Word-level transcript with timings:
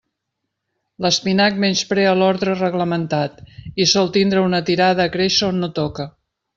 L'espinac 1.05 1.59
menysprea 1.65 2.15
l'ordre 2.21 2.57
reglamentat 2.63 3.39
i 3.85 3.89
sol 3.95 4.13
tindre 4.19 4.49
una 4.49 4.67
tirada 4.73 5.07
a 5.09 5.17
créixer 5.19 5.51
on 5.55 5.65
no 5.67 5.75
toca. 5.83 6.13